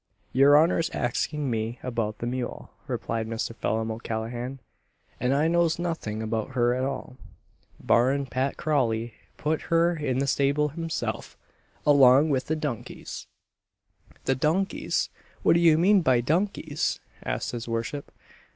"Yer 0.33 0.57
honour's 0.57 0.89
axing 0.95 1.51
me 1.51 1.77
about 1.83 2.17
the 2.17 2.25
mule," 2.25 2.71
replied 2.87 3.27
Mr. 3.27 3.55
Phelim 3.55 3.91
O'Callaghan, 3.91 4.59
"an 5.19 5.31
I 5.31 5.47
knows 5.47 5.77
nothing 5.77 6.23
about 6.23 6.53
her 6.53 6.73
at 6.73 6.83
all 6.83 7.17
barrin 7.79 8.25
Pat 8.25 8.57
Crawley 8.57 9.13
put 9.37 9.61
her 9.69 9.95
in 9.95 10.17
the 10.17 10.25
stable 10.25 10.69
himself 10.69 11.37
along 11.85 12.31
with 12.31 12.47
the 12.47 12.55
dunkies." 12.55 13.27
"The 14.25 14.33
dunkies! 14.33 15.09
what 15.43 15.53
do 15.53 15.59
you 15.59 15.77
mean 15.77 16.01
by 16.01 16.19
dunkies?" 16.19 16.99
asked 17.23 17.51
his 17.51 17.67
worship. 17.67 18.11